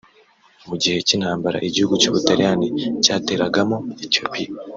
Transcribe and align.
Mu 0.67 0.75
gihe 0.81 0.97
cy’intambara 1.07 1.57
igihugu 1.67 1.93
cy’ubutaliyani 2.01 2.67
cyateragamo 3.03 3.77
Ethiopia 4.05 4.49